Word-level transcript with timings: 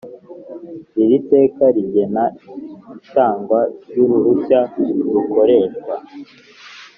Iri 1.03 1.17
teka 1.29 1.63
rigena 1.75 2.23
itangwa 2.97 3.59
ry 3.87 3.97
uruhushya 4.03 4.59
rukoreshwa 5.13 5.95